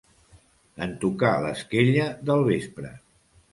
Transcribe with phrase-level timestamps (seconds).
[0.85, 2.93] En tocar l'esquella del vespre.